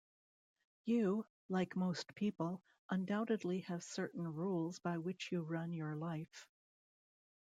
[0.85, 6.47] You, like most people, undoubtedly have certain rules by which you run your life.